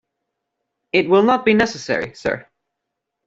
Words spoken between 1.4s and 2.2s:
be necessary,